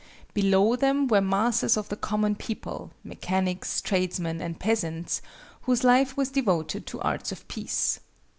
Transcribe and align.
Below 0.33 0.75
them 0.77 1.07
were 1.07 1.21
masses 1.21 1.77
of 1.77 1.89
the 1.89 1.95
common 1.95 2.33
people—mechanics, 2.35 3.81
tradesmen, 3.81 4.41
and 4.41 4.59
peasants—whose 4.59 5.83
life 5.83 6.17
was 6.17 6.29
devoted 6.31 6.87
to 6.87 7.01
arts 7.01 7.31
of 7.31 7.47
peace. 7.47 7.99